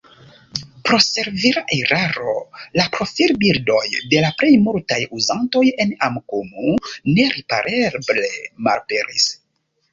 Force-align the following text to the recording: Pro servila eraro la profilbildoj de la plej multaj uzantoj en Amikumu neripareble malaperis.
Pro 0.89 0.97
servila 1.07 1.61
eraro 1.75 2.31
la 2.81 2.87
profilbildoj 2.95 3.83
de 4.15 4.25
la 4.25 4.33
plej 4.41 4.51
multaj 4.71 4.99
uzantoj 5.21 5.65
en 5.87 5.95
Amikumu 6.09 6.75
neripareble 7.21 8.37
malaperis. 8.69 9.33